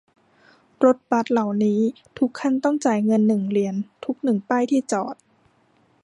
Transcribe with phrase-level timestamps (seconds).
[0.85, 1.79] รถบัสเหล่านี้
[2.17, 5.15] ทุกคันต้องจ่ายเงินหนึ่งเหรียญทุกหนึ่งป้ายที่จอด